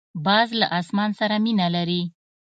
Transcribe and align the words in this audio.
باز 0.25 0.49
له 0.59 0.67
اسمان 0.79 1.09
سره 1.19 1.35
مینه 1.45 1.67
لري 1.75 2.01